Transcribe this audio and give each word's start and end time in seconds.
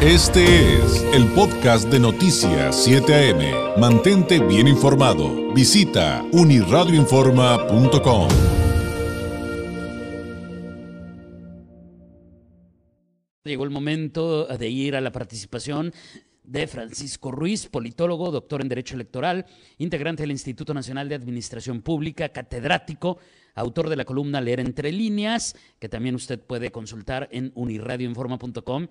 Este 0.00 0.76
es 0.76 1.02
el 1.12 1.26
podcast 1.32 1.88
de 1.90 1.98
Noticias 1.98 2.84
7 2.84 3.32
AM. 3.32 3.80
Mantente 3.80 4.38
bien 4.38 4.68
informado. 4.68 5.52
Visita 5.52 6.24
uniradioinforma.com. 6.30 8.28
Llegó 13.42 13.64
el 13.64 13.70
momento 13.70 14.46
de 14.46 14.68
ir 14.68 14.94
a 14.94 15.00
la 15.00 15.10
participación 15.10 15.92
de 16.44 16.68
Francisco 16.68 17.32
Ruiz, 17.32 17.66
politólogo, 17.66 18.30
doctor 18.30 18.62
en 18.62 18.68
Derecho 18.68 18.94
Electoral, 18.94 19.46
integrante 19.78 20.22
del 20.22 20.30
Instituto 20.30 20.74
Nacional 20.74 21.08
de 21.08 21.16
Administración 21.16 21.82
Pública, 21.82 22.28
catedrático, 22.28 23.18
autor 23.56 23.88
de 23.88 23.96
la 23.96 24.04
columna 24.04 24.40
Leer 24.40 24.60
entre 24.60 24.92
líneas, 24.92 25.56
que 25.80 25.88
también 25.88 26.14
usted 26.14 26.38
puede 26.38 26.70
consultar 26.70 27.28
en 27.32 27.50
uniradioinforma.com 27.56 28.86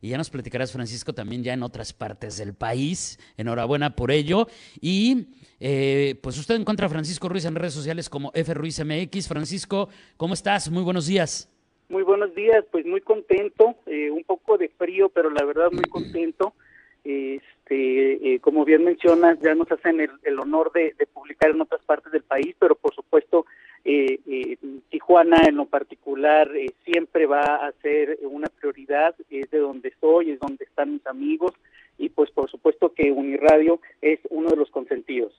y 0.00 0.10
ya 0.10 0.18
nos 0.18 0.30
platicarás, 0.30 0.72
Francisco, 0.72 1.12
también 1.12 1.42
ya 1.42 1.52
en 1.52 1.62
otras 1.62 1.92
partes 1.92 2.38
del 2.38 2.54
país. 2.54 3.18
Enhorabuena 3.36 3.94
por 3.94 4.10
ello. 4.10 4.46
Y 4.80 5.26
eh, 5.60 6.14
pues 6.22 6.38
usted 6.38 6.54
encuentra 6.54 6.86
a 6.86 6.88
Francisco 6.88 7.28
Ruiz 7.28 7.44
en 7.44 7.54
redes 7.54 7.74
sociales 7.74 8.08
como 8.08 8.32
FRuizMX. 8.32 9.28
Francisco, 9.28 9.88
¿cómo 10.16 10.34
estás? 10.34 10.70
Muy 10.70 10.82
buenos 10.82 11.06
días. 11.06 11.50
Muy 11.90 12.04
buenos 12.04 12.32
días, 12.36 12.64
pues 12.70 12.86
muy 12.86 13.00
contento, 13.00 13.74
eh, 13.86 14.12
un 14.12 14.22
poco 14.22 14.56
de 14.56 14.68
frío, 14.68 15.08
pero 15.08 15.28
la 15.28 15.44
verdad 15.44 15.72
muy 15.72 15.82
contento. 15.84 16.54
Este, 17.02 18.34
eh, 18.34 18.40
como 18.40 18.64
bien 18.64 18.84
mencionas, 18.84 19.40
ya 19.40 19.56
nos 19.56 19.70
hacen 19.72 20.00
el, 20.00 20.38
honor 20.38 20.70
de, 20.72 20.94
publicar 21.12 21.50
en 21.50 21.60
otras 21.60 21.82
partes 21.82 22.12
del 22.12 22.22
país, 22.22 22.54
pero 22.60 22.76
por 22.76 22.94
supuesto 22.94 23.44
eh, 23.90 24.56
Tijuana 24.90 25.42
en 25.48 25.56
lo 25.56 25.66
particular 25.66 26.50
siempre 26.84 27.26
va 27.26 27.66
a 27.66 27.72
ser 27.82 28.18
una 28.22 28.48
prioridad, 28.48 29.14
es 29.30 29.50
de 29.50 29.58
donde 29.58 29.88
estoy, 29.88 30.30
es 30.30 30.40
donde 30.40 30.64
están 30.64 30.92
mis 30.92 31.06
amigos 31.06 31.52
y 31.98 32.08
pues 32.08 32.30
por 32.30 32.50
supuesto 32.50 32.92
que 32.94 33.10
Uniradio 33.10 33.80
es 34.00 34.20
uno 34.30 34.48
de 34.50 34.56
los 34.56 34.70
consentidos. 34.70 35.32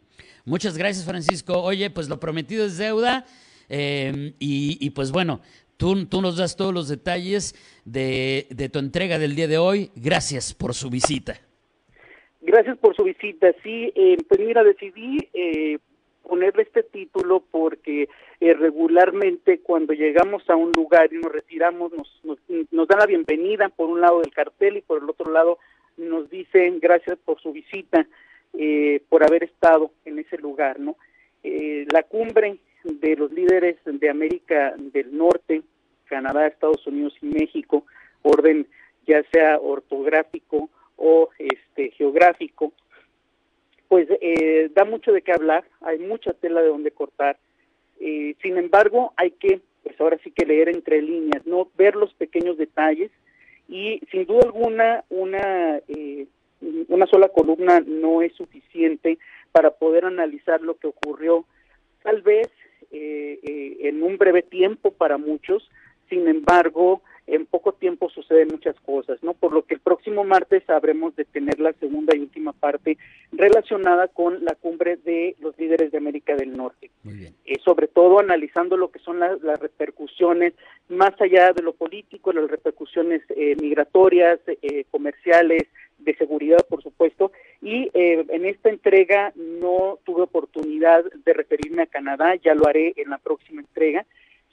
Muchas 0.45 0.77
gracias 0.77 1.05
Francisco. 1.05 1.61
Oye, 1.61 1.89
pues 1.89 2.07
lo 2.09 2.19
prometido 2.19 2.65
es 2.65 2.77
deuda 2.77 3.25
y, 3.69 4.77
y 4.79 4.89
pues 4.89 5.11
bueno, 5.11 5.39
Tú, 5.81 6.05
tú, 6.05 6.21
nos 6.21 6.37
das 6.37 6.55
todos 6.55 6.71
los 6.71 6.89
detalles 6.89 7.55
de, 7.85 8.45
de, 8.51 8.69
tu 8.69 8.77
entrega 8.77 9.17
del 9.17 9.35
día 9.35 9.47
de 9.47 9.57
hoy. 9.57 9.89
Gracias 9.95 10.53
por 10.53 10.75
su 10.75 10.91
visita. 10.91 11.41
Gracias 12.39 12.77
por 12.77 12.95
su 12.95 13.03
visita. 13.03 13.47
Sí, 13.63 13.91
eh, 13.95 14.15
pues 14.29 14.39
mira, 14.39 14.63
decidí 14.63 15.17
eh, 15.33 15.79
ponerle 16.23 16.63
este 16.63 16.83
título 16.83 17.43
porque 17.51 18.09
eh, 18.39 18.53
regularmente 18.53 19.59
cuando 19.59 19.93
llegamos 19.93 20.49
a 20.49 20.55
un 20.55 20.71
lugar 20.71 21.11
y 21.11 21.17
nos 21.17 21.31
retiramos, 21.31 21.91
nos, 21.93 22.21
nos, 22.23 22.39
nos, 22.71 22.87
dan 22.87 22.99
la 22.99 23.05
bienvenida 23.05 23.69
por 23.69 23.89
un 23.89 24.01
lado 24.01 24.21
del 24.21 24.33
cartel 24.33 24.77
y 24.77 24.81
por 24.81 25.01
el 25.01 25.09
otro 25.09 25.31
lado 25.31 25.57
nos 25.97 26.29
dicen 26.29 26.79
gracias 26.79 27.17
por 27.19 27.39
su 27.41 27.51
visita, 27.51 28.07
eh, 28.53 29.01
por 29.09 29.23
haber 29.23 29.43
estado 29.43 29.91
en 30.05 30.19
ese 30.19 30.37
lugar, 30.37 30.79
¿no? 30.79 30.95
Eh, 31.43 31.85
la 31.91 32.03
cumbre 32.03 32.57
de 32.83 33.15
los 33.15 33.31
líderes 33.31 33.77
de 33.85 34.09
América 34.09 34.73
del 34.77 35.15
Norte, 35.15 35.63
Canadá, 36.05 36.47
Estados 36.47 36.85
Unidos 36.87 37.15
y 37.21 37.27
México, 37.27 37.85
orden 38.21 38.67
ya 39.07 39.23
sea 39.31 39.57
ortográfico 39.59 40.69
o 40.97 41.29
este 41.39 41.91
geográfico, 41.91 42.73
pues 43.91 44.07
eh, 44.21 44.71
da 44.73 44.85
mucho 44.85 45.11
de 45.11 45.21
qué 45.21 45.33
hablar, 45.33 45.65
hay 45.81 45.99
mucha 45.99 46.31
tela 46.31 46.61
de 46.61 46.69
donde 46.69 46.91
cortar. 46.91 47.37
Eh, 47.99 48.35
sin 48.41 48.57
embargo, 48.57 49.11
hay 49.17 49.31
que, 49.31 49.59
pues 49.83 49.99
ahora 49.99 50.17
sí 50.23 50.31
que 50.31 50.45
leer 50.45 50.69
entre 50.69 51.01
líneas, 51.01 51.45
no 51.45 51.67
ver 51.75 51.97
los 51.97 52.13
pequeños 52.13 52.57
detalles 52.57 53.11
y 53.67 53.99
sin 54.09 54.25
duda 54.25 54.43
alguna 54.45 55.03
una 55.09 55.81
eh, 55.89 56.25
una 56.87 57.05
sola 57.05 57.27
columna 57.27 57.81
no 57.85 58.21
es 58.21 58.33
suficiente 58.35 59.19
para 59.51 59.71
poder 59.71 60.05
analizar 60.05 60.61
lo 60.61 60.77
que 60.77 60.87
ocurrió. 60.87 61.43
Tal 62.01 62.21
vez 62.21 62.47
en 62.91 64.03
un 64.03 64.17
breve 64.17 64.41
tiempo 64.41 64.91
para 64.91 65.17
muchos, 65.17 65.69
sin 66.09 66.29
embargo, 66.29 67.01
en 67.27 67.45
poco 67.45 67.73
tiempo 67.73 68.09
suceden 68.09 68.49
muchas 68.51 68.79
cosas, 68.81 69.21
¿no? 69.21 69.33
Por 69.33 69.53
lo 69.53 69.63
que 69.63 69.73
el 69.73 69.79
próximo 69.79 70.23
martes 70.23 70.69
habremos 70.69 71.15
de 71.15 71.25
tener 71.25 71.59
la 71.59 71.73
segunda 71.73 72.15
y 72.15 72.19
última 72.19 72.53
parte 72.53 72.97
relacionada 73.41 74.07
con 74.07 74.45
la 74.45 74.53
cumbre 74.53 74.97
de 74.97 75.35
los 75.39 75.57
líderes 75.57 75.91
de 75.91 75.97
América 75.97 76.35
del 76.35 76.55
Norte. 76.55 76.91
Muy 77.03 77.15
bien. 77.15 77.35
Eh, 77.45 77.57
sobre 77.65 77.87
todo 77.87 78.19
analizando 78.19 78.77
lo 78.77 78.91
que 78.91 78.99
son 78.99 79.19
las 79.19 79.59
repercusiones 79.59 80.53
más 80.89 81.19
allá 81.19 81.51
de 81.51 81.63
lo 81.63 81.73
político, 81.73 82.31
las 82.31 82.49
repercusiones 82.49 83.23
eh, 83.29 83.55
migratorias, 83.59 84.39
eh, 84.47 84.85
comerciales, 84.91 85.63
de 85.97 86.15
seguridad, 86.15 86.57
por 86.67 86.81
supuesto. 86.81 87.31
Y 87.61 87.91
en 87.93 88.43
esta 88.47 88.69
entrega 88.69 89.33
no 89.35 89.99
tuve 90.03 90.23
oportunidad 90.23 91.03
de 91.23 91.33
referirme 91.33 91.83
a 91.83 91.85
Canadá, 91.85 92.33
ya 92.43 92.55
lo 92.55 92.67
haré 92.67 92.93
en 92.95 93.11
la 93.11 93.19
próxima 93.19 93.61
entrega. 93.61 94.07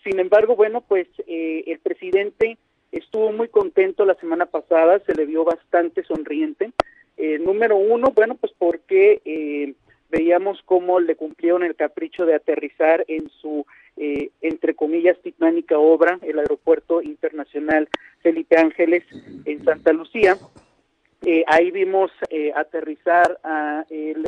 Sin 0.04 0.20
embargo, 0.20 0.56
bueno, 0.56 0.82
pues 0.82 1.08
el 1.26 1.78
presidente 1.78 2.58
estuvo 2.92 3.32
muy 3.32 3.48
contento 3.48 4.04
la 4.04 4.14
semana 4.16 4.44
pasada, 4.44 4.98
se 5.06 5.14
le 5.14 5.24
vio 5.24 5.42
bastante 5.42 6.04
sonriente. 6.04 6.70
Eh, 7.18 7.38
número 7.38 7.76
uno, 7.76 8.12
bueno, 8.14 8.36
pues 8.36 8.52
porque 8.56 9.20
eh, 9.24 9.74
veíamos 10.10 10.62
cómo 10.64 11.00
le 11.00 11.16
cumplieron 11.16 11.64
el 11.64 11.76
capricho 11.76 12.24
de 12.24 12.34
aterrizar 12.34 13.04
en 13.08 13.28
su, 13.28 13.66
eh, 13.96 14.30
entre 14.40 14.74
comillas, 14.74 15.18
titánica 15.20 15.78
obra, 15.78 16.18
el 16.22 16.38
Aeropuerto 16.38 17.02
Internacional 17.02 17.88
Felipe 18.22 18.56
Ángeles 18.56 19.04
en 19.44 19.64
Santa 19.64 19.92
Lucía. 19.92 20.38
ahí 21.46 21.70
vimos 21.70 22.10
aterrizar 22.54 23.38
a 23.42 23.84
el 23.90 24.24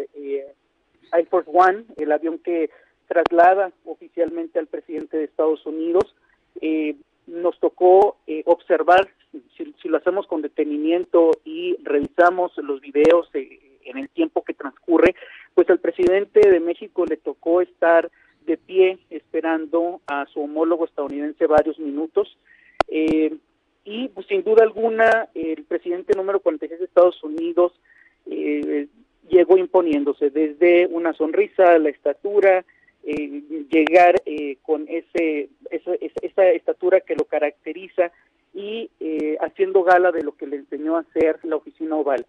Air 1.13 1.27
Force 1.29 1.51
One, 1.53 1.85
el 1.97 2.13
avión 2.13 2.39
que 2.39 2.71
traslada 3.11 3.73
oficialmente 3.85 4.59
al 4.61 4.69
presidente 4.69 5.17
de 5.17 5.25
Estados 5.25 5.67
Unidos. 5.67 6.15
Eh, 6.61 6.95
nos 7.27 7.59
tocó 7.59 8.17
eh, 8.27 8.43
observar, 8.47 9.09
si, 9.57 9.89
lo 9.89 9.99
hacemos 9.99 10.27
con 10.27 10.43
detenimiento 10.43 11.31
y 11.45 11.77
revisamos 11.83 12.57
los 12.59 12.81
videos 12.81 13.29
eh, 13.35 13.79
en 13.85 13.99
el 13.99 14.09
tiempo 14.09 14.43
que 14.43 14.55
transcurre, 14.55 15.15
pues 15.55 15.69
al 15.71 15.79
presidente 15.79 16.49
de 16.49 16.61
México 16.61 17.05
le 17.07 17.17
tocó 17.17 17.61
estar 17.61 18.11
de 18.47 18.57
pie 18.57 18.99
esperando 19.11 20.01
a 20.07 20.27
su 20.27 20.41
homólogo 20.41 20.85
estadounidense 20.85 21.47
varios 21.47 21.79
minutos. 21.79 22.37
Eh, 22.89 23.37
y 23.85 24.09
pues, 24.09 24.27
sin 24.27 24.43
duda 24.43 24.63
alguna 24.63 25.29
el 25.35 25.65
presidente 25.65 26.17
número 26.17 26.41
46 26.41 26.79
de 26.79 26.87
Estados 26.87 27.23
Unidos 27.23 27.73
llegó 29.31 29.57
imponiéndose 29.57 30.31
desde 30.31 30.87
una 30.87 31.13
sonrisa, 31.15 31.79
la 31.79 31.89
estatura, 31.89 32.65
eh, 33.03 33.43
llegar 33.71 34.21
eh, 34.27 34.59
con 34.63 34.87
ese, 34.89 35.49
esa, 35.71 36.49
estatura 36.51 37.01
que 37.01 37.15
lo 37.15 37.25
caracteriza 37.25 38.13
y 38.55 38.91
eh, 39.01 39.37
haciendo 39.41 39.83
gala 39.83 40.13
de 40.13 40.23
lo 40.23 40.37
que 40.37 40.47
le 40.47 40.57
enseñó 40.57 40.97
a 40.97 41.01
hacer 41.01 41.39
la 41.45 41.57
oficina 41.57 41.97
oval, 41.97 42.27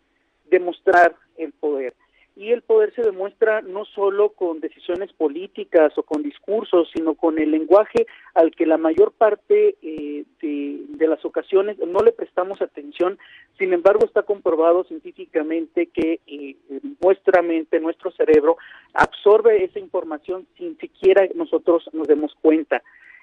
demostrar 0.50 1.16
el 1.38 1.52
poder 1.54 1.94
y 2.36 2.52
el 2.52 2.62
poder 2.62 2.94
se 2.96 3.02
demuestra 3.02 3.62
no 3.62 3.84
solo 3.86 4.30
con 4.30 4.62
decisiones 4.62 5.12
políticas 5.14 5.98
o 5.98 6.04
con 6.04 6.24
discursos, 6.24 6.90
sino 6.94 7.16
con 7.16 7.40
el 7.40 7.52
lenguaje 7.52 8.08
al 8.34 8.52
que 8.52 8.66
la 8.66 8.78
mayor 8.78 9.12
parte 9.12 9.76
eh, 9.82 10.24
de, 10.42 11.08
las 11.08 11.24
ocasiones 11.26 11.78
no 11.80 12.00
le 12.00 12.14
prestamos 12.14 12.62
atención. 12.62 13.20
Sin 13.60 13.74
embargo, 13.74 14.06
está 14.06 14.24
comprobado 14.24 14.86
científicamente 14.86 15.88
que 15.88 16.22
eh, 16.26 16.56
nuestra 17.02 17.42
mente, 17.42 17.80
nuestro 17.80 18.12
cerebro, 18.12 18.58
absorbe 18.94 19.64
esa 19.66 19.80
información 19.80 20.48
sin 20.58 20.78
siquiera 20.78 21.28
nosotros 21.36 21.90
nos 21.92 22.08
demos 22.08 22.34
cuenta. 22.42 22.82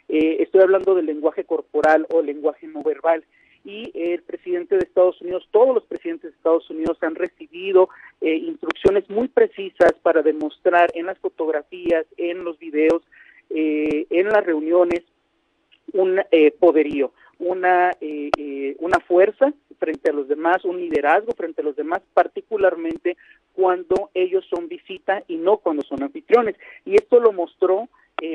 Eh, 0.09 0.37
estoy 0.41 0.63
hablando 0.63 0.95
del 0.95 1.07
lenguaje 1.07 1.45
corporal 1.45 2.07
o 2.11 2.23
lenguaje 2.23 2.67
no 2.67 2.83
verbal 2.83 3.25
y 3.69 3.91
el 3.95 4.23
presidente 4.23 4.77
de 4.77 4.85
Estados 4.85 5.21
Unidos, 5.21 5.47
todos 5.51 5.75
los 5.75 5.85
presidentes 5.85 6.31
de 6.31 6.37
Estados 6.37 6.69
Unidos 6.71 6.97
han 7.03 7.15
recibido 7.15 7.91
eh, 8.21 8.35
instrucciones 8.35 9.09
muy 9.11 9.29
precisas 9.29 9.93
para 10.03 10.23
demostrar 10.23 10.91
en 10.95 11.05
las 11.07 11.19
fotografías, 11.19 12.07
en 12.17 12.45
los 12.45 12.59
videos, 12.59 13.03
eh, 13.51 14.07
en 14.09 14.29
las 14.29 14.45
reuniones, 14.45 15.03
un 15.93 16.19
eh, 16.31 16.51
poderío, 16.53 17.13
una, 17.39 17.93
una 18.79 19.01
fuerza 19.01 19.53
frente 19.79 20.11
a 20.11 20.13
los 20.13 20.29
demás, 20.29 20.65
un 20.65 20.79
liderazgo 20.81 21.33
frente 21.35 21.61
a 21.61 21.65
los 21.65 21.77
demás, 21.77 22.01
particularmente 22.13 23.17
cuando 23.55 24.11
ellos 24.15 24.45
son 24.51 24.69
visita 24.69 25.23
y 25.29 25.37
no 25.37 25.59
cuando 25.59 25.83
son 25.83 26.03
anfitriones. 26.03 26.57
Y 26.85 26.97
esto 26.97 27.21
lo 27.21 27.33
mostró 27.33 27.89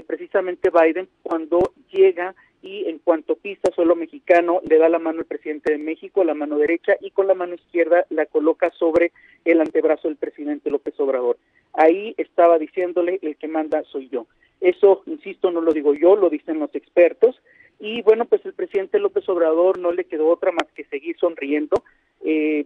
precisamente 0.07 0.69
Biden 0.69 1.07
cuando 1.23 1.73
llega 1.91 2.35
y 2.61 2.85
en 2.87 2.99
cuanto 2.99 3.35
pisa 3.35 3.71
suelo 3.75 3.95
mexicano 3.95 4.61
le 4.63 4.77
da 4.77 4.87
la 4.87 4.97
mano 4.97 5.19
al 5.19 5.25
presidente 5.25 5.73
de 5.73 5.77
México, 5.77 6.23
la 6.23 6.33
mano 6.33 6.57
derecha 6.57 6.95
y 7.01 7.11
con 7.11 7.27
la 7.27 7.35
mano 7.35 7.55
izquierda 7.55 8.05
la 8.09 8.25
coloca 8.25 8.71
sobre 8.71 9.11
el 9.43 9.59
antebrazo 9.59 10.07
del 10.07 10.17
presidente 10.17 10.71
López 10.71 10.97
Obrador. 10.99 11.37
Ahí 11.73 12.15
estaba 12.17 12.57
diciéndole 12.57 13.19
el 13.21 13.35
que 13.35 13.49
manda 13.49 13.83
soy 13.91 14.07
yo. 14.09 14.27
Eso, 14.61 15.03
insisto, 15.07 15.51
no 15.51 15.59
lo 15.59 15.73
digo 15.73 15.93
yo, 15.93 16.15
lo 16.15 16.29
dicen 16.29 16.59
los 16.59 16.73
expertos. 16.73 17.41
Y 17.79 18.01
bueno, 18.01 18.23
pues 18.23 18.45
el 18.45 18.53
presidente 18.53 18.97
López 18.97 19.27
Obrador 19.27 19.77
no 19.77 19.91
le 19.91 20.05
quedó 20.05 20.29
otra 20.29 20.53
más 20.53 20.67
que 20.73 20.85
seguir 20.85 21.17
sonriendo. 21.19 21.83
Eh, 22.23 22.65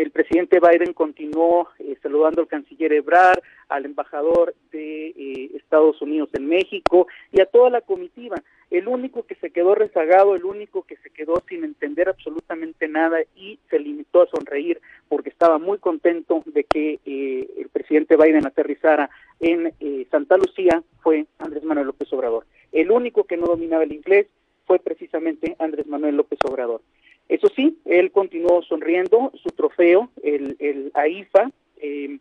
el, 0.00 0.10
presidente 0.10 0.60
Biden 0.60 0.92
continuó 0.92 1.68
eh, 1.78 1.96
saludando 2.02 2.40
al 2.40 2.48
canciller 2.48 2.92
Ebrard, 2.92 3.40
al 3.68 3.84
embajador 3.84 4.54
de 4.72 5.08
eh, 5.08 5.50
Estados 5.54 6.00
Unidos 6.00 6.28
en 6.32 6.46
México 6.46 7.06
y 7.32 7.40
a 7.40 7.46
toda 7.46 7.70
la 7.70 7.80
comitiva. 7.80 8.36
El 8.70 8.88
único 8.88 9.24
que 9.24 9.34
se 9.36 9.50
quedó 9.50 9.74
rezagado, 9.74 10.34
el 10.34 10.44
único 10.44 10.82
que 10.82 10.96
se 10.96 11.10
quedó 11.10 11.42
sin 11.48 11.64
entender 11.64 12.08
absolutamente 12.08 12.86
nada 12.88 13.18
y 13.34 13.58
se 13.70 13.78
limitó 13.78 14.22
a 14.22 14.28
sonreír 14.28 14.80
porque 15.08 15.30
estaba 15.30 15.58
muy 15.58 15.78
contento 15.78 16.42
de 16.46 16.64
que 16.64 17.00
eh, 17.04 17.48
el 17.58 17.68
presidente 17.68 18.16
Biden 18.16 18.46
aterrizara 18.46 19.10
en 19.40 19.72
Santa 20.10 20.36
Lucía 20.36 20.82
fue 21.00 21.26
Andrés 21.38 21.62
Manuel 21.64 21.86
López 21.88 22.12
Obrador. 22.12 22.44
El 22.72 22.90
único 22.90 23.24
que 23.24 23.36
no 23.36 23.46
dominaba 23.46 23.84
el 23.84 23.92
inglés 23.92 24.26
fue 24.66 24.78
precisamente 24.78 25.56
Andrés 25.58 25.86
Manuel 25.86 26.16
López 26.16 26.38
Obrador. 26.44 26.82
Eso 27.28 27.48
sí, 27.54 27.78
él 27.84 28.10
continuó 28.10 28.62
sonriendo, 28.62 29.32
su 29.42 29.50
trofeo, 29.50 30.10
el, 30.22 30.56
el 30.58 30.90
AIFA, 30.94 31.50
eh, 31.80 32.18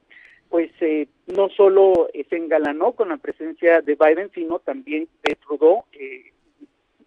pues 0.49 0.71
eh, 0.81 1.07
no 1.27 1.49
solo 1.49 2.09
se 2.29 2.35
engalanó 2.35 2.93
con 2.93 3.09
la 3.09 3.17
presencia 3.17 3.81
de 3.81 3.95
Biden, 3.95 4.31
sino 4.33 4.59
también 4.59 5.07
de 5.23 5.35
Trudeau, 5.35 5.83
eh, 5.93 6.31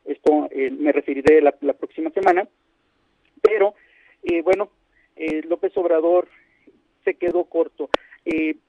esto 0.05 0.49
me 0.79 0.93
referiré 0.93 1.41
la, 1.41 1.52
próxima 1.52 2.11
semana, 2.11 2.49
pero 3.41 3.75
bueno, 4.43 4.70
López 5.49 5.76
Obrador 5.76 6.26
se 7.05 7.14
quedó 7.14 7.44
corto. 7.44 7.91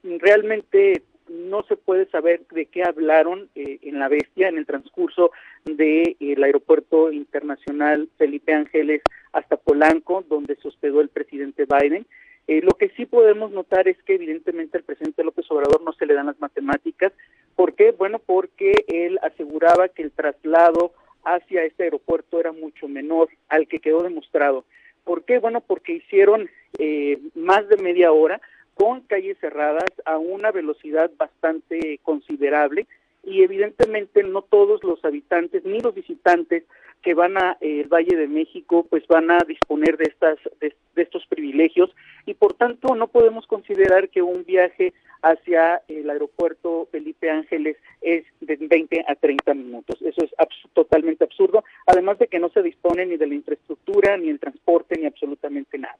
realmente 0.04 1.02
no 1.28 1.64
se 1.64 1.76
puede 1.76 2.06
saber 2.10 2.46
de 2.52 2.66
qué 2.66 2.84
hablaron 2.84 3.48
en 3.54 3.98
la 3.98 4.08
bestia 4.08 4.48
en 4.48 4.58
el 4.58 4.66
transcurso 4.66 5.32
del 5.64 6.44
aeropuerto 6.44 7.10
internacional 7.10 8.08
Felipe 8.18 8.54
Ángeles 8.54 9.02
hasta 9.32 9.56
Polanco, 9.56 10.24
donde 10.28 10.56
se 10.56 10.68
hospedó 10.68 11.00
el 11.00 11.08
presidente 11.08 11.66
Biden. 11.66 12.06
Eh, 12.48 12.60
lo 12.62 12.72
que 12.72 12.88
sí 12.90 13.06
podemos 13.06 13.52
notar 13.52 13.88
es 13.88 13.96
que 14.02 14.14
evidentemente 14.14 14.76
al 14.76 14.84
presidente 14.84 15.22
López 15.22 15.50
Obrador 15.50 15.82
no 15.82 15.92
se 15.92 16.06
le 16.06 16.14
dan 16.14 16.26
las 16.26 16.40
matemáticas. 16.40 17.12
¿Por 17.54 17.74
qué? 17.74 17.92
Bueno, 17.92 18.18
porque 18.18 18.72
él 18.88 19.18
aseguraba 19.22 19.88
que 19.88 20.02
el 20.02 20.10
traslado 20.10 20.92
hacia 21.24 21.64
este 21.64 21.84
aeropuerto 21.84 22.40
era 22.40 22.52
mucho 22.52 22.88
menor 22.88 23.28
al 23.48 23.68
que 23.68 23.78
quedó 23.78 24.02
demostrado. 24.02 24.64
¿Por 25.04 25.24
qué? 25.24 25.38
Bueno, 25.38 25.60
porque 25.60 25.92
hicieron 25.92 26.50
eh, 26.78 27.18
más 27.34 27.68
de 27.68 27.76
media 27.76 28.12
hora 28.12 28.40
con 28.74 29.02
calles 29.02 29.38
cerradas 29.38 29.90
a 30.04 30.18
una 30.18 30.50
velocidad 30.50 31.10
bastante 31.16 32.00
considerable 32.02 32.86
y 33.24 33.42
evidentemente 33.42 34.22
no 34.22 34.42
todos 34.42 34.82
los 34.82 35.04
habitantes 35.04 35.64
ni 35.64 35.80
los 35.80 35.94
visitantes 35.94 36.64
que 37.02 37.14
van 37.14 37.36
a 37.36 37.56
eh, 37.60 37.80
el 37.80 37.88
Valle 37.88 38.16
de 38.16 38.28
México 38.28 38.86
pues 38.88 39.06
van 39.06 39.30
a 39.30 39.38
disponer 39.46 39.96
de 39.96 40.04
estas 40.04 40.38
de, 40.60 40.74
estos 40.96 41.26
privilegios 41.26 41.90
y 42.26 42.34
por 42.34 42.54
tanto 42.54 42.94
no 42.94 43.08
podemos 43.08 43.46
considerar 43.46 44.08
que 44.08 44.22
un 44.22 44.44
viaje 44.44 44.92
hacia 45.22 45.82
el 45.88 46.10
aeropuerto 46.10 46.88
Felipe 46.90 47.30
Ángeles 47.30 47.76
es 48.00 48.24
de 48.40 48.56
20 48.56 49.04
a 49.06 49.14
30 49.14 49.54
minutos. 49.54 50.02
Eso 50.02 50.24
es 50.24 50.30
totalmente 50.72 51.24
absurdo, 51.24 51.64
además 51.86 52.18
de 52.18 52.26
que 52.26 52.40
no 52.40 52.48
se 52.50 52.62
dispone 52.62 53.06
ni 53.06 53.16
de 53.16 53.26
la 53.26 53.34
infraestructura, 53.34 54.16
ni 54.16 54.28
el 54.28 54.40
transporte, 54.40 54.98
ni 54.98 55.06
absolutamente 55.06 55.78
nada. 55.78 55.96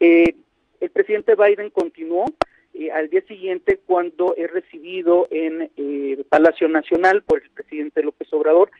Eh, 0.00 0.34
el 0.80 0.90
presidente 0.90 1.34
Biden 1.34 1.70
continuó 1.70 2.26
eh, 2.74 2.90
al 2.90 3.10
día 3.10 3.22
siguiente 3.22 3.80
cuando 3.84 4.34
he 4.36 4.46
recibido 4.46 5.28
en 5.30 5.70
eh, 5.76 6.24
Palacio 6.28 6.68
Nacional 6.68 7.22
por 7.22 7.42
el 7.42 7.50
presidente 7.50 8.02
López 8.02 8.32
Obrador. 8.32 8.70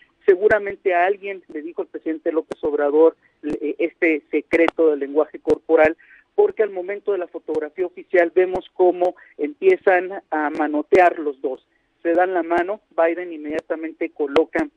Seguramente 0.53 0.95
a 0.95 1.07
alguien 1.07 1.43
le 1.49 1.63
dijo 1.63 1.81
el 1.81 1.89
presidente 1.89 2.31
López 2.31 2.63
Obrador 2.63 3.17
eh, 3.43 3.75
este 3.79 4.23
secreto 4.31 4.91
del 4.91 5.01
lenguaje 5.01 5.39
corporal, 5.39 5.97
porque 6.35 6.63
al 6.63 6.69
momento 6.69 7.13
de 7.13 7.17
la 7.17 7.27
fotografía 7.27 7.87
oficial 7.87 8.31
vemos 8.35 8.67
cómo 8.75 9.15
empiezan 9.39 10.23
a 10.31 10.51
manotear 10.51 11.19
los 11.19 11.41
dos. 11.41 11.67
Se 12.03 12.13
dan 12.13 12.35
la 12.35 12.43
mano, 12.43 12.83
Biden 12.91 13.33
inmediatamente 13.33 14.11
coloca 14.11 14.69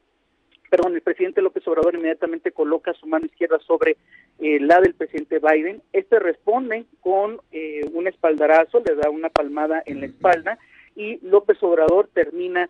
perdón, 0.69 0.95
el 0.95 1.01
presidente 1.01 1.41
López 1.41 1.67
Obrador 1.67 1.95
inmediatamente 1.95 2.53
coloca 2.53 2.93
su 2.93 3.05
mano 3.05 3.25
izquierda 3.25 3.59
sobre 3.59 3.97
eh, 4.39 4.61
la 4.61 4.79
del 4.79 4.93
presidente 4.93 5.39
Biden. 5.39 5.81
Este 5.91 6.19
responde 6.19 6.85
con 7.01 7.41
eh, 7.51 7.81
un 7.91 8.07
espaldarazo, 8.07 8.79
le 8.79 8.95
da 8.95 9.09
una 9.09 9.29
palmada 9.29 9.83
en 9.85 9.99
la 9.99 10.05
espalda 10.05 10.57
y 10.95 11.19
López 11.27 11.61
Obrador 11.61 12.07
termina 12.13 12.69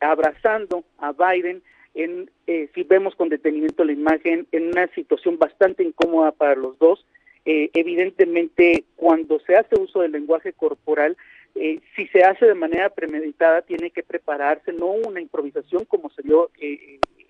abrazando 0.00 0.84
a 0.96 1.12
Biden 1.12 1.62
en, 1.96 2.30
eh, 2.46 2.68
si 2.74 2.84
vemos 2.84 3.14
con 3.16 3.28
detenimiento 3.28 3.84
la 3.84 3.92
imagen, 3.92 4.46
en 4.52 4.68
una 4.68 4.86
situación 4.88 5.38
bastante 5.38 5.82
incómoda 5.82 6.32
para 6.32 6.54
los 6.54 6.78
dos. 6.78 7.04
evidentemente, 7.48 8.82
cuando 8.96 9.38
se 9.40 9.54
hace 9.54 9.80
uso 9.80 10.00
del 10.00 10.10
lenguaje 10.10 10.52
corporal, 10.52 11.16
si 11.54 12.06
se 12.08 12.24
hace 12.24 12.44
de 12.44 12.54
manera 12.54 12.90
premeditada, 12.90 13.62
tiene 13.62 13.90
que 13.90 14.02
prepararse, 14.02 14.72
no 14.72 14.86
una 14.86 15.20
improvisación 15.20 15.84
como 15.84 16.10
se 16.10 16.22
dio 16.22 16.50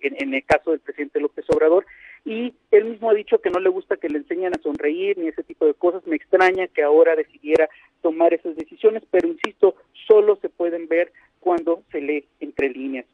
en, 0.01 0.33
el 0.33 0.43
caso 0.43 0.71
del 0.71 0.79
presidente 0.79 1.19
López 1.19 1.45
Obrador, 1.49 1.85
y 2.25 2.53
él 2.71 2.85
mismo 2.85 3.09
ha 3.09 3.13
dicho 3.13 3.39
que 3.39 3.49
no 3.49 3.59
le 3.59 3.69
gusta 3.69 3.97
que 3.97 4.09
le 4.09 4.17
enseñen 4.17 4.53
a 4.53 4.61
sonreír 4.61 5.17
ni 5.17 5.27
ese 5.27 5.43
tipo 5.43 5.65
de 5.65 5.73
cosas. 5.73 6.05
Me 6.05 6.17
extraña 6.17 6.67
que 6.67 6.83
ahora 6.83 7.15
decidiera 7.15 7.69
tomar 8.01 8.33
esas 8.33 8.55
decisiones, 8.55 9.03
pero 9.09 9.29
insisto, 9.29 9.75
solo 10.07 10.37
se 10.41 10.49
pueden 10.49 10.87
ver 10.87 11.11
cuando 11.39 11.83
se 11.91 12.01
lee 12.01 12.25
entre 12.41 12.69
líneas. 12.69 13.05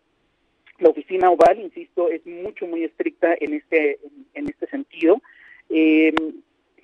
La 0.80 0.90
oficina 0.90 1.30
oval, 1.30 1.60
insisto, 1.60 2.10
es 2.10 2.26
mucho, 2.26 2.68
muy 2.68 2.84
estricta 2.84 3.36
en 3.40 3.54
este, 3.54 4.00
en, 4.34 4.50
este 4.50 4.68
sentido. 4.68 5.22
Eh, 5.70 6.14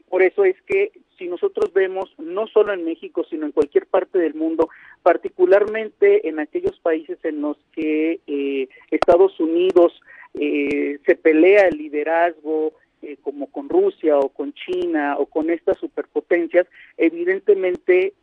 por 0.09 0.21
eso 0.23 0.43
es 0.43 0.55
que 0.63 0.91
si 1.17 1.27
nosotros 1.27 1.73
vemos, 1.73 2.13
no 2.17 2.47
solo 2.47 2.73
en 2.73 2.85
México, 2.85 3.25
sino 3.29 3.45
en 3.45 3.51
cualquier 3.51 3.85
parte 3.85 4.17
del 4.17 4.33
mundo, 4.33 4.69
particularmente 5.03 6.27
en 6.27 6.39
aquellos 6.39 6.79
países 6.79 7.19
en 7.23 7.41
los 7.41 7.57
que 7.73 8.21
eh, 8.25 8.69
Estados 8.89 9.39
Unidos 9.39 10.01
eh, 10.33 10.97
se 11.05 11.15
pelea 11.15 11.67
el 11.67 11.77
liderazgo, 11.77 12.73
eh, 13.01 13.17
como 13.21 13.47
con 13.47 13.69
Rusia 13.69 14.17
o 14.17 14.29
con 14.29 14.53
China 14.53 15.15
o 15.17 15.25
con 15.25 15.49
estas 15.49 15.77
superpotencias, 15.77 16.67
evidentemente 16.97 18.13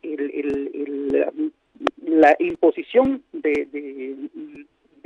la 2.05 2.35
imposición 2.39 3.23
de, 3.33 4.15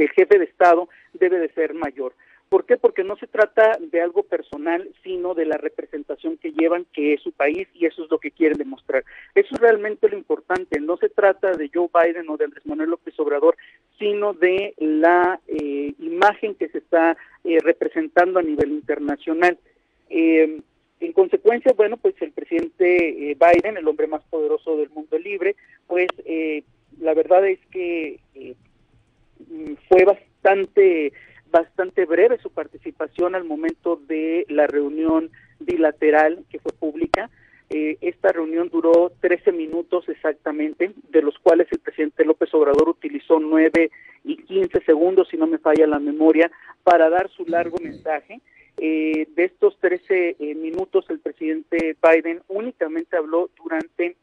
del 0.02 0.10
jefe 0.10 0.40
de 0.40 0.46
Estado 0.46 0.90
debe 1.14 1.40
de 1.40 1.50
ser 1.50 1.74
mayor. 1.74 2.14
¿Por 2.50 2.66
qué? 2.66 2.76
Porque 2.76 3.06
no 3.06 3.16
se 3.16 3.28
trata 3.28 3.78
de 3.80 4.02
algo 4.02 4.24
personal, 4.24 4.90
sino 5.04 5.34
de 5.34 5.46
la 5.46 5.56
representación 5.56 6.36
que 6.36 6.52
llevan, 6.52 6.86
que 6.92 7.14
es 7.14 7.22
su 7.22 7.32
país, 7.32 7.66
y 7.74 7.86
eso 7.86 8.04
es 8.04 8.12
lo 8.12 8.18
que 8.18 8.32
quieren 8.32 8.58
demostrar. 8.58 9.06
Eso 9.36 9.56
es 9.56 9.62
realmente 9.62 10.10
lo 10.10 10.18
importante. 10.18 10.82
No 10.82 10.98
se 10.98 11.08
trata 11.08 11.54
de 11.54 11.70
Joe 11.74 11.88
Biden 11.94 12.30
o 12.30 12.36
de 12.36 12.46
Andrés 12.46 12.66
Manuel 12.66 12.90
López 12.90 13.18
Obrador, 13.20 13.56
sino 13.98 14.34
de 14.34 14.74
la 14.80 15.40
eh, 15.48 15.94
imagen 16.00 16.56
que 16.56 16.68
se 16.68 16.80
está 16.80 17.16
eh, 17.46 17.60
representando 17.62 18.40
a 18.40 18.44
nivel 18.44 18.72
internacional. 18.72 19.58
Eh, 20.10 20.60
en 21.00 21.14
consecuencia, 21.14 21.72
bueno, 21.74 21.96
pues 21.96 22.16
el 22.22 22.34
presidente 22.34 23.38
Biden, 23.40 23.78
el 23.78 23.88
hombre 23.88 24.08
más 24.08 24.24
poderoso 24.26 24.76
del 24.76 24.90
mundo 24.90 25.18
libre, 25.18 25.56
pues 25.88 26.10
la 27.00 27.14
verdad 27.16 27.48
es 27.48 27.60
que 27.72 28.20
fue 29.88 30.06
bastante 30.06 31.14
bastante 31.52 32.06
breve 32.06 32.40
su 32.40 32.50
participación 32.50 33.36
al 33.36 33.44
momento 33.44 33.98
de 34.08 34.46
la 34.50 34.68
reunión 34.68 35.30
bilateral 35.60 36.46
que 36.50 36.60
fue 36.60 36.72
pública. 36.72 37.30
Eh, 37.70 37.98
esta 38.02 38.34
reunión 38.34 38.70
duró 38.70 39.12
13 39.22 39.52
minutos 39.52 40.08
exactamente, 40.10 40.92
de 41.10 41.22
los 41.22 41.38
cuales 41.40 41.68
el 41.72 41.80
presidente 41.80 42.26
López 42.26 42.54
Obrador 42.54 42.90
utilizó 42.90 43.40
9 43.40 43.92
y 44.26 44.38
15 44.38 44.82
segundos, 44.84 45.30
si 45.30 45.38
no 45.38 45.48
me 45.48 45.58
falla 45.58 45.88
la 45.88 46.00
memoria, 46.00 46.52
para 46.84 47.10
dar 47.10 47.30
su 47.30 47.46
largo 47.46 47.78
mensaje. 47.82 48.42
Eh, 48.78 49.28
de 49.36 49.44
estos 49.46 49.78
13 49.80 50.38
eh, 50.40 50.56
minutos, 50.56 51.06
el 51.10 51.20
presidente 51.20 51.96
Biden 52.02 52.42
únicamente 52.48 53.16
habló 53.16 53.50
durante 53.62 54.16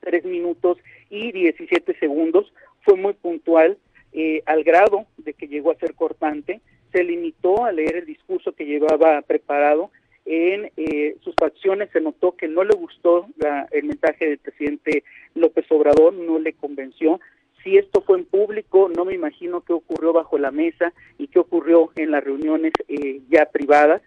3 0.00 0.24
minutos 0.24 0.78
y 1.10 1.32
17 1.32 1.96
segundos. 1.98 2.52
Fue 2.82 2.96
muy 2.96 3.12
puntual, 3.12 3.78
eh, 4.16 4.44
al 4.46 4.62
grado 4.62 5.06
de 5.16 5.34
que 5.34 5.48
llegó 5.48 5.72
a 5.72 5.76
ser 5.76 5.94
cortante, 5.94 6.60
se 6.92 7.02
limitó 7.02 7.64
a 7.64 7.72
leer 7.72 7.96
el 7.96 8.06
discurso 8.06 8.52
que 8.52 8.64
llevaba 8.64 9.20
preparado. 9.22 9.90
En 10.24 10.70
eh, 10.76 11.16
sus 11.22 11.34
facciones 11.34 11.90
se 11.92 12.00
notó 12.00 12.36
que 12.36 12.46
no 12.46 12.62
le 12.62 12.76
gustó 12.76 13.26
el 13.72 13.84
mensaje 13.84 14.28
del 14.28 14.38
presidente 14.38 15.02
López 15.34 15.66
Obrador, 15.68 16.14
no 16.14 16.38
le 16.38 16.52
convenció. 16.52 17.20
Si 17.64 17.76
esto 17.76 18.02
fue 18.02 18.18
en 18.18 18.24
público, 18.24 18.88
no 18.88 19.04
me 19.04 19.14
imagino 19.14 19.62
qué 19.62 19.72
ocurrió 19.72 20.12
bajo 20.12 20.38
la 20.38 20.52
mesa 20.52 20.92
y 21.18 21.26
qué 21.26 21.40
ocurrió 21.40 21.90
en 21.96 22.12
las 22.12 22.22
reuniones 22.22 22.72
eh, 22.86 23.20
ya 23.28 23.46
privadas. 23.46 24.00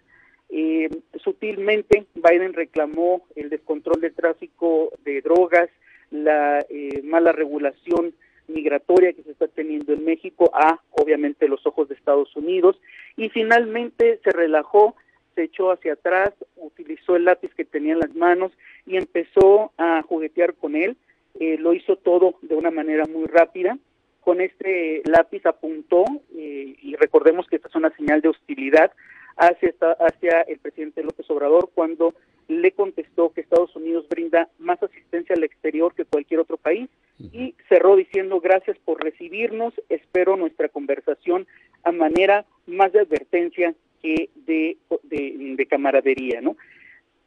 sutilmente, 1.22 2.06
Biden 2.14 2.54
reclamó 2.54 3.26
el 3.36 3.50
descontrol 3.50 4.00
del 4.00 4.14
tráfico 4.14 4.90
de 5.04 5.20
drogas, 5.20 5.68
la 6.10 6.64
mala 7.02 7.32
regulación 7.32 8.14
migratoria 8.48 9.12
que 9.12 9.22
se 9.22 9.32
está 9.32 9.46
teniendo 9.48 9.92
en 9.92 10.04
México 10.04 10.50
a, 10.54 10.80
obviamente, 10.90 11.48
los 11.48 11.64
ojos 11.66 11.88
de 11.88 11.94
Estados 11.94 12.34
Unidos. 12.36 12.80
Y 13.16 13.28
finalmente 13.28 14.20
se 14.24 14.30
relajó, 14.30 14.96
se 15.34 15.44
echó 15.44 15.70
hacia 15.70 15.92
atrás, 15.94 16.32
utilizó 16.56 17.16
el 17.16 17.24
lápiz 17.24 17.54
que 17.54 17.64
tenía 17.64 17.92
en 17.92 18.00
las 18.00 18.14
manos 18.14 18.52
y 18.86 18.96
empezó 18.96 19.72
a 19.78 20.02
juguetear 20.02 20.54
con 20.54 20.74
él. 20.74 20.96
Eh, 21.38 21.56
lo 21.58 21.72
hizo 21.72 21.96
todo 21.96 22.34
de 22.42 22.56
una 22.56 22.70
manera 22.70 23.04
muy 23.06 23.26
rápida. 23.26 23.78
Con 24.20 24.40
este 24.40 25.02
lápiz 25.04 25.46
apuntó, 25.46 26.04
eh, 26.36 26.76
y 26.82 26.96
recordemos 26.96 27.46
que 27.46 27.56
esta 27.56 27.68
es 27.68 27.74
una 27.74 27.90
señal 27.96 28.20
de 28.20 28.28
hostilidad 28.28 28.92
hacia, 29.36 29.72
hacia 30.00 30.42
el 30.42 30.58
presidente 30.58 31.02
López 31.02 31.30
Obrador 31.30 31.70
cuando 31.74 32.14
le 32.48 32.72
contestó 32.72 33.30
que 33.30 33.42
Estados 33.42 33.76
Unidos 33.76 34.08
brinda 34.08 34.48
más 34.58 34.82
asistencia 34.82 35.36
al 35.36 35.44
exterior 35.44 35.94
que 35.94 36.06
cualquier 36.06 36.40
otro 36.40 36.56
país 36.56 36.88
y 37.18 37.54
cerró 37.68 37.96
diciendo 37.96 38.40
gracias 38.40 38.78
por 38.84 39.02
recibirnos, 39.02 39.74
espero 39.88 40.36
nuestra 40.36 40.68
conversación 40.68 41.46
a 41.84 41.92
manera 41.92 42.46
más 42.66 42.92
de 42.92 43.00
advertencia 43.00 43.74
que 44.02 44.30
de, 44.46 44.78
de, 45.02 45.66
camaradería, 45.66 46.40
¿no? 46.40 46.56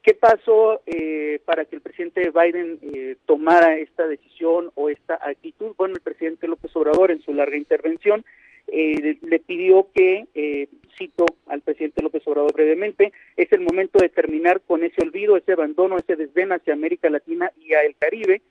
¿Qué 0.01 0.15
pasó 0.15 0.81
eh, 0.87 1.39
para 1.45 1.65
que 1.65 1.75
el 1.75 1.81
presidente 1.81 2.31
Biden 2.31 2.79
eh, 2.81 3.17
tomara 3.27 3.77
esta 3.77 4.07
decisión 4.07 4.71
o 4.73 4.89
esta 4.89 5.19
actitud? 5.21 5.75
Bueno, 5.77 5.93
el 5.95 6.01
presidente 6.01 6.47
López 6.47 6.75
Obrador 6.75 7.11
en 7.11 7.21
su 7.21 7.33
larga 7.33 7.57
intervención 7.57 8.25
eh, 8.67 9.17
le 9.21 9.39
pidió 9.39 9.87
que, 9.93 10.27
eh, 10.33 10.67
cito 10.97 11.25
al 11.47 11.61
presidente 11.61 12.01
López 12.01 12.25
Obrador 12.25 12.53
brevemente, 12.53 13.11
es 13.35 13.51
el 13.51 13.61
momento 13.61 13.99
de 13.99 14.09
terminar 14.09 14.61
con 14.61 14.83
ese 14.83 15.01
olvido, 15.01 15.37
ese 15.37 15.53
abandono, 15.53 15.97
ese 15.97 16.15
desdén 16.15 16.51
hacia 16.51 16.73
América 16.73 17.09
Latina 17.09 17.51
y 17.59 17.73
a 17.73 17.81
el 17.81 17.95
Caribe, 17.95 18.41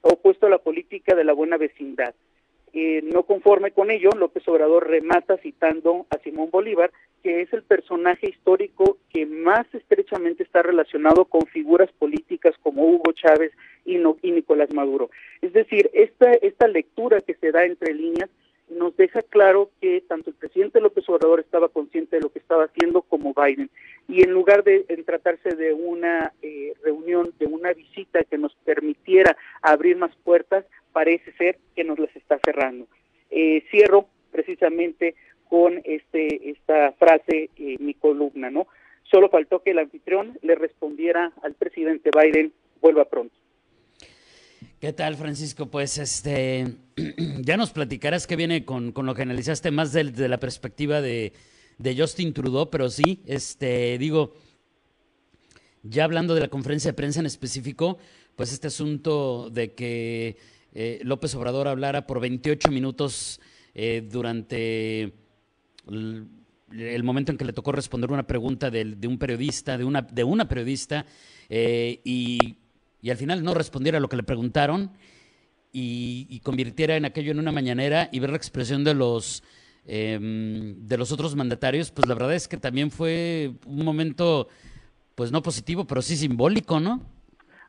opuesto 0.00 0.46
a 0.46 0.50
la 0.50 0.58
política 0.58 1.14
de 1.14 1.24
la 1.24 1.32
buena 1.32 1.56
vecindad. 1.56 2.14
Eh, 2.72 3.00
no 3.02 3.22
conforme 3.22 3.70
con 3.70 3.90
ello, 3.90 4.10
López 4.16 4.46
Obrador 4.46 4.88
remata 4.88 5.38
citando 5.38 6.06
a 6.10 6.18
Simón 6.18 6.50
Bolívar, 6.50 6.90
que 7.22 7.40
es 7.40 7.52
el 7.52 7.62
personaje 7.62 8.28
histórico 8.28 8.98
que 9.10 9.26
más 9.26 9.66
estrechamente 9.74 10.42
está 10.42 10.62
relacionado 10.62 11.24
con 11.24 11.46
figuras 11.46 11.90
políticas 11.98 12.54
como 12.62 12.84
Hugo 12.84 13.12
Chávez 13.12 13.52
y, 13.84 13.96
y 13.96 14.30
Nicolás 14.32 14.72
Maduro. 14.72 15.10
Es 15.40 15.52
decir, 15.52 15.90
esta, 15.94 16.32
esta 16.32 16.68
lectura 16.68 17.20
que 17.20 17.34
se 17.34 17.50
da 17.52 17.64
entre 17.64 17.94
líneas 17.94 18.28
nos 18.70 18.96
deja 18.96 19.22
claro 19.22 19.70
que 19.80 20.02
tanto 20.02 20.30
el 20.30 20.36
presidente 20.36 20.80
López 20.80 21.08
Obrador 21.08 21.40
estaba 21.40 21.68
consciente 21.68 22.16
de 22.16 22.22
lo 22.22 22.30
que 22.30 22.38
estaba 22.38 22.64
haciendo 22.64 23.02
como 23.02 23.34
Biden. 23.34 23.70
Y 24.08 24.22
en 24.22 24.32
lugar 24.32 24.64
de 24.64 24.80
tratarse 25.06 25.54
de 25.54 25.72
una 25.72 26.32
eh, 26.42 26.74
reunión, 26.82 27.32
de 27.38 27.46
una 27.46 27.72
visita 27.72 28.24
que 28.24 28.38
nos 28.38 28.54
permitiera 28.64 29.36
abrir 29.62 29.96
más 29.96 30.14
puertas, 30.24 30.64
parece 30.92 31.32
ser 31.32 31.58
que 31.74 31.84
nos 31.84 31.98
las 31.98 32.14
está 32.16 32.38
cerrando. 32.44 32.86
Eh, 33.30 33.64
cierro 33.70 34.06
precisamente 34.30 35.14
con 35.48 35.80
este 35.84 36.50
esta 36.50 36.92
frase, 36.92 37.50
eh, 37.56 37.76
mi 37.78 37.94
columna, 37.94 38.50
¿no? 38.50 38.66
Solo 39.04 39.30
faltó 39.30 39.62
que 39.62 39.70
el 39.70 39.78
anfitrión 39.78 40.38
le 40.42 40.54
respondiera 40.54 41.32
al 41.42 41.54
presidente 41.54 42.10
Biden, 42.14 42.52
vuelva 42.80 43.06
pronto. 43.06 43.37
¿Qué 44.80 44.92
tal, 44.92 45.16
Francisco? 45.16 45.66
Pues 45.66 45.98
este, 45.98 46.76
ya 47.40 47.56
nos 47.56 47.70
platicarás 47.70 48.28
qué 48.28 48.36
viene 48.36 48.64
con, 48.64 48.94
lo 48.94 49.12
que 49.12 49.22
analizaste 49.22 49.72
más 49.72 49.92
de, 49.92 50.28
la 50.28 50.38
perspectiva 50.38 51.00
de, 51.00 51.32
Justin 51.96 52.32
Trudeau, 52.32 52.70
pero 52.70 52.88
sí, 52.88 53.20
este, 53.26 53.98
digo, 53.98 54.34
ya 55.82 56.04
hablando 56.04 56.32
de 56.36 56.42
la 56.42 56.48
conferencia 56.48 56.92
de 56.92 56.94
prensa 56.94 57.18
en 57.18 57.26
específico, 57.26 57.98
pues 58.36 58.52
este 58.52 58.68
asunto 58.68 59.50
de 59.50 59.74
que 59.74 60.36
eh, 60.72 61.00
López 61.02 61.34
Obrador 61.34 61.66
hablara 61.66 62.06
por 62.06 62.20
28 62.20 62.70
minutos 62.70 63.40
eh, 63.74 64.06
durante 64.08 65.12
el, 65.88 67.02
momento 67.02 67.32
en 67.32 67.38
que 67.38 67.44
le 67.44 67.52
tocó 67.52 67.72
responder 67.72 68.12
una 68.12 68.28
pregunta 68.28 68.70
de, 68.70 68.96
un 69.08 69.18
periodista, 69.18 69.76
de 69.76 69.82
una, 69.82 70.02
de 70.02 70.22
una 70.22 70.46
periodista, 70.46 71.04
eh, 71.48 72.00
y 72.04 72.58
y 73.00 73.10
al 73.10 73.16
final 73.16 73.42
no 73.42 73.54
respondiera 73.54 73.98
a 73.98 74.00
lo 74.00 74.08
que 74.08 74.16
le 74.16 74.22
preguntaron 74.22 74.92
y, 75.72 76.40
convirtiera 76.40 76.96
en 76.96 77.04
aquello 77.04 77.30
en 77.30 77.38
una 77.38 77.52
mañanera 77.52 78.08
y 78.10 78.20
ver 78.20 78.30
la 78.30 78.36
expresión 78.36 78.84
de 78.84 78.94
los 78.94 79.42
em, 79.86 80.86
de 80.86 80.98
los 80.98 81.12
otros 81.12 81.36
mandatarios, 81.36 81.90
pues 81.90 82.08
la 82.08 82.14
verdad 82.14 82.34
es 82.34 82.48
que 82.48 82.56
también 82.56 82.90
fue 82.90 83.54
un 83.66 83.84
momento, 83.84 84.48
pues 85.14 85.30
no 85.30 85.42
positivo, 85.42 85.86
pero 85.86 86.02
sí 86.02 86.16
simbólico, 86.16 86.80
¿no? 86.80 87.17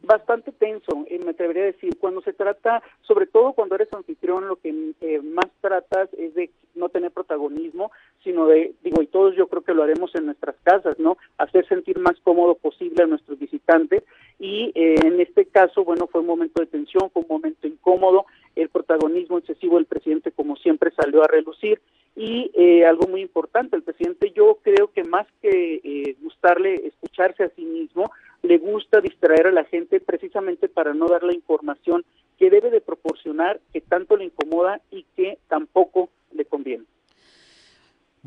Bastante 0.04 0.52
tenso, 0.52 1.06
eh, 1.08 1.20
me 1.24 1.32
atrevería 1.32 1.64
a 1.64 1.68
decir. 1.68 1.98
Cuando 2.00 2.22
se 2.22 2.34
trata, 2.34 2.82
sobre 3.02 3.28
todo 3.28 3.54
cuando 3.54 3.76
eres 3.76 3.92
anfitrión, 3.94 4.48
lo 4.48 4.56
que 4.58 4.94
eh, 5.02 5.22
más 5.22 5.50
tratas 5.62 6.10
es 6.18 6.34
de 6.36 6.50
no 6.76 6.90
tener 6.90 7.12
protagonismo, 7.12 7.92
sino 8.24 8.48
de, 8.48 8.74
digo, 8.84 9.02
y 9.02 9.08
todos 9.08 9.36
yo 9.36 9.48
creo 9.48 9.64
que 9.64 9.74
lo 9.74 9.84
haremos 9.84 10.14
en 10.16 10.26
nuestras 10.26 10.56
casas, 10.64 10.98
¿no? 11.00 11.18
Hacer 11.38 11.68
sentir 11.68 12.00
más 12.00 12.20
cómodo 12.24 12.56
posible 12.56 13.04
a 13.04 13.08
nuestros 13.08 13.40
visitantes. 13.40 14.04
Y 14.40 14.72
eh, 14.76 14.96
en 15.04 15.20
este 15.20 15.46
caso, 15.46 15.84
bueno, 15.84 16.08
fue 16.08 16.22
un 16.22 16.28
momento 16.28 16.62
de 16.62 16.68
tensión, 16.68 17.10
fue 17.12 17.24
un 17.24 17.28
momento 17.28 17.68
incómodo. 17.68 18.26
El 18.56 18.70
protagonismo 18.70 19.38
excesivo 19.38 19.76
del 19.76 19.86
presidente, 19.86 20.32
como 20.32 20.56
siempre, 20.56 20.92
salió 20.92 21.24
a 21.24 21.28
relucir. 21.28 21.82
Y 22.16 22.52
eh, 22.54 22.86
algo 22.86 23.08
muy 23.08 23.22
importante, 23.22 23.76
el 23.76 23.84
presidente 23.84 24.32
yo 24.36 24.58
creo 24.62 24.92
que 24.92 25.04
más 25.04 25.28
que 25.42 25.80
eh, 25.84 26.16
gustarle 26.22 26.88
escucharse 26.88 27.44
a 27.44 27.50
sí 27.56 27.64
mismo, 27.64 28.12
le 28.50 28.58
gusta 28.58 29.00
distraer 29.00 29.46
a 29.46 29.52
la 29.52 29.64
gente 29.64 30.00
precisamente 30.00 30.68
para 30.68 30.96
no 30.96 31.08
dar 31.08 31.22
la 31.22 31.36
información 31.36 32.04
que 32.40 32.50
debe 32.50 32.72
de 32.72 32.82
proporcionar, 32.82 33.60
que 33.72 33.80
tanto 33.80 34.18
le 34.18 34.26
incomoda 34.26 34.82
y 34.90 35.06
que 35.16 35.38
tampoco. 35.48 36.09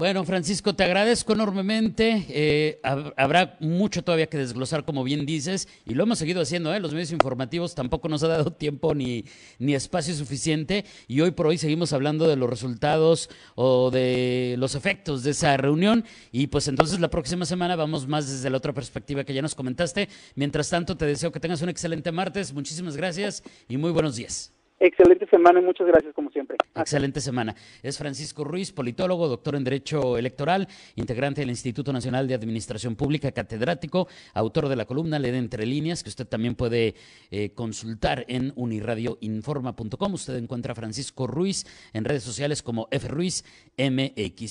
Bueno, 0.03 0.25
Francisco, 0.25 0.75
te 0.75 0.83
agradezco 0.83 1.33
enormemente. 1.33 2.27
Eh, 2.29 2.81
habrá 3.17 3.57
mucho 3.61 4.03
todavía 4.03 4.27
que 4.27 4.37
desglosar, 4.37 4.85
como 4.85 5.05
bien 5.05 5.25
dices, 5.27 5.69
y 5.87 5.95
lo 5.95 6.03
hemos 6.03 6.19
seguido 6.19 6.43
haciendo. 6.43 6.75
¿eh? 6.75 6.81
Los 6.81 6.93
medios 6.93 7.13
informativos 7.13 7.77
tampoco 7.77 8.09
nos 8.09 8.25
ha 8.25 8.27
dado 8.27 8.53
tiempo 8.53 8.97
ni, 8.97 9.25
ni 9.61 9.77
espacio 9.77 10.13
suficiente, 10.13 10.85
y 11.07 11.21
hoy 11.21 11.31
por 11.31 11.47
hoy 11.47 11.57
seguimos 11.57 11.93
hablando 11.93 12.27
de 12.27 12.35
los 12.35 12.51
resultados 12.51 13.31
o 13.55 13.93
de 13.93 14.57
los 14.59 14.75
efectos 14.75 15.23
de 15.23 15.31
esa 15.31 15.57
reunión. 15.57 16.05
Y 16.33 16.49
pues 16.49 16.67
entonces 16.67 16.99
la 16.99 17.09
próxima 17.09 17.45
semana 17.45 17.77
vamos 17.77 18.09
más 18.09 18.29
desde 18.29 18.51
la 18.51 18.57
otra 18.57 18.73
perspectiva 18.73 19.23
que 19.23 19.35
ya 19.35 19.41
nos 19.41 19.55
comentaste. 19.55 20.09
Mientras 20.35 20.69
tanto, 20.69 20.97
te 20.97 21.07
deseo 21.07 21.31
que 21.31 21.39
tengas 21.39 21.63
un 21.63 21.69
excelente 21.69 22.11
martes. 22.11 22.53
Muchísimas 22.53 22.97
gracias 22.97 23.45
y 23.69 23.77
muy 23.77 23.93
buenos 23.93 24.17
días. 24.17 24.53
Excelente 24.83 25.27
semana 25.27 25.61
y 25.61 25.63
muchas 25.63 25.87
gracias 25.87 26.13
como 26.13 26.29
siempre. 26.31 26.57
Excelente 26.75 27.21
semana. 27.21 27.55
Es 27.85 27.99
Francisco 27.99 28.43
Ruiz, 28.43 28.73
politólogo, 28.73 29.29
doctor 29.29 29.55
en 29.55 29.63
Derecho 29.63 30.19
Electoral, 30.19 30.67
integrante 30.97 31.41
del 31.41 31.51
Instituto 31.51 31.93
Nacional 31.93 32.27
de 32.27 32.35
Administración 32.35 32.97
Pública, 32.97 33.31
catedrático, 33.31 34.09
autor 34.35 34.69
de 34.69 34.75
la 34.75 34.85
columna 34.85 35.21
Lee 35.21 35.29
Entre 35.29 35.67
Líneas, 35.67 36.03
que 36.03 36.09
usted 36.09 36.27
también 36.27 36.57
puede 36.57 36.97
eh, 37.31 37.53
consultar 37.55 38.25
en 38.27 38.53
uniradioinforma.com. 38.57 40.15
Usted 40.15 40.35
encuentra 40.35 40.73
a 40.73 40.75
Francisco 40.75 41.29
Ruiz 41.29 41.65
en 41.93 42.05
redes 42.05 42.25
sociales 42.25 42.61
como 42.61 42.89
FRuizMX. 42.91 44.51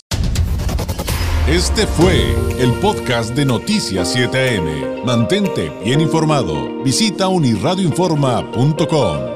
Este 1.49 1.85
fue 1.87 2.33
el 2.57 2.71
podcast 2.79 3.35
de 3.35 3.43
Noticias 3.43 4.15
7am. 4.15 5.03
Mantente 5.03 5.73
bien 5.83 5.99
informado. 5.99 6.81
Visita 6.83 7.27
uniradioinforma.com. 7.27 9.30